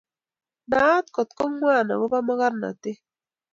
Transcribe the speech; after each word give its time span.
naat 0.69 1.05
kootng'wang' 1.15 1.91
akobo 1.93 2.17
mokornatet 2.27 2.97